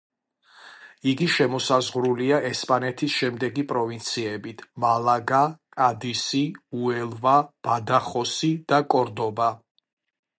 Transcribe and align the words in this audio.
იგი 1.09 1.25
შემოსაზღვრულია 1.33 2.39
ესპანეთის 2.47 3.17
შემდეგი 3.17 3.65
პროვინციებით: 3.73 4.63
მალაგა, 4.85 5.41
კადისი, 5.77 6.41
უელვა, 6.81 7.35
ბადახოსი 7.69 8.51
და 8.75 8.81
კორდობა. 8.95 9.51